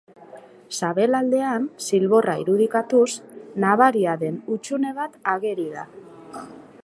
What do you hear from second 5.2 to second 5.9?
ageri da.